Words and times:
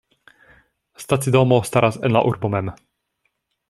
Stacidomo 1.03 1.63
staras 1.63 2.01
en 2.09 2.17
la 2.19 2.25
urbo 2.33 2.53
mem. 2.57 2.73